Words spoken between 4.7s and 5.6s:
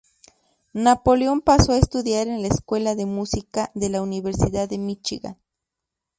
Michigan.